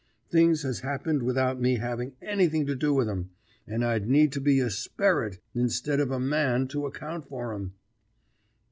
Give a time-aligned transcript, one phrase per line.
[0.31, 3.29] Things has happened without me having anything to do with 'em,
[3.67, 7.73] and I'd need to be a sperrit instead of a man to account for 'em.'